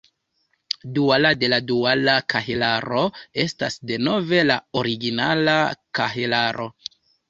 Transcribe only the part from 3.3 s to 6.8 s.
estas denove la originala kahelaro.